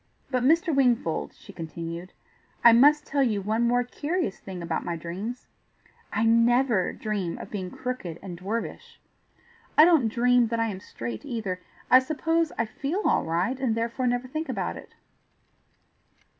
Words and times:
"But, 0.31 0.41
Mr. 0.41 0.73
Wingfold," 0.75 1.35
she 1.35 1.53
continued. 1.53 2.11
"I 2.63 2.73
must 2.73 3.05
tell 3.05 3.21
you 3.21 3.39
one 3.39 3.61
more 3.67 3.83
curious 3.83 4.39
thing 4.39 4.63
about 4.63 4.83
my 4.83 4.95
dreams: 4.95 5.45
I 6.11 6.25
NEVER 6.25 6.93
dream 6.93 7.37
of 7.37 7.51
being 7.51 7.69
crooked 7.69 8.17
and 8.23 8.35
dwarfish. 8.35 8.99
I 9.77 9.85
don't 9.85 10.07
dream 10.09 10.47
that 10.47 10.59
I 10.59 10.69
am 10.69 10.79
straight 10.79 11.23
either; 11.23 11.61
I 11.91 11.99
suppose 11.99 12.51
I 12.57 12.65
feel 12.65 13.03
all 13.05 13.25
right, 13.25 13.59
and 13.59 13.75
therefore 13.75 14.07
never 14.07 14.27
think 14.27 14.49
about 14.49 14.75
it. 14.75 14.95